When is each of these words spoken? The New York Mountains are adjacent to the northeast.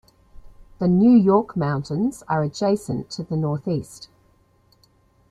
The 0.79 0.87
New 0.87 1.11
York 1.11 1.55
Mountains 1.55 2.23
are 2.27 2.41
adjacent 2.41 3.11
to 3.11 3.23
the 3.23 3.37
northeast. 3.37 4.09